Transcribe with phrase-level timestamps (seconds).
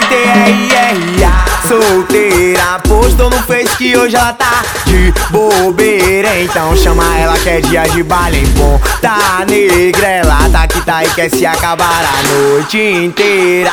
[0.00, 1.32] S-O-L-T-R-R-A
[1.68, 2.80] Solteira,
[3.10, 6.40] postou no Face que hoje ela tá de bobeira.
[6.40, 10.06] Então chama ela que é dia de baile em Ponta Negra.
[10.06, 13.70] Ela tá que tá e quer se acabar a noite inteira.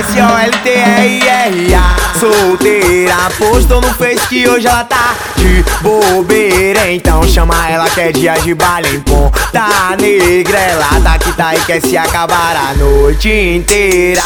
[0.00, 6.90] S-O-L-T-R-R-A Solteira, postou no Face que hoje ela tá de bobeira.
[6.92, 10.58] Então chama ela que é dia de baile em Ponta Negra.
[10.58, 14.22] Ela tá que tá e quer se acabar a noite inteira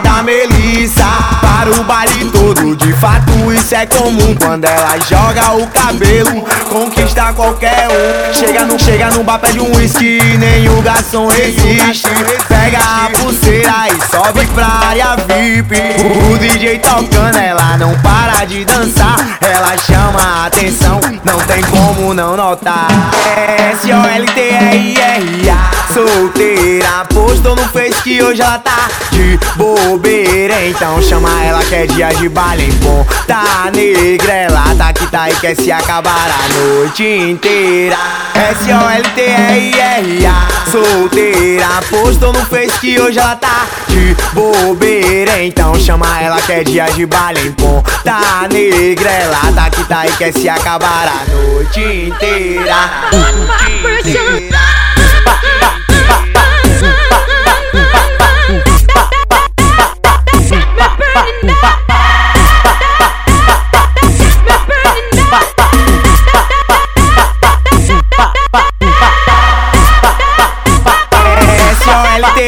[0.00, 1.04] da Melissa.
[1.40, 7.86] Para o baile De fato isso é comum Quando ela joga o cabelo Conquista qualquer
[7.88, 8.32] um.
[8.32, 12.08] Chega no, chega no bar pede um whisky Nem o garçom resiste.
[12.48, 15.76] Pega a pulseira e sobe pra área VIP
[16.32, 19.38] O DJ tocando ela não para de dançar.
[19.42, 22.88] Ela chama a atenção Não tem como não notar.
[23.72, 30.66] S-O-L-T-R-R-A Solteira Postou no Face que hoje ela tá de bobeira.
[30.66, 35.28] Então chama ela que é dia de baile em Ponta Negra Ela tá que tá
[35.28, 37.96] e quer se acabar a noite inteira
[38.52, 39.90] S-O-L-T-R-R-A
[40.70, 46.62] Solteira Postou no Face que hoje ela tá de bobeira Então chama ela que é
[46.62, 51.24] dia de baile em Ponta Negra Ela tá que tá e quer se acabar a
[51.32, 52.88] noite inteira
[53.82, 54.77] Noite inteira.
[72.18, 72.47] regalarte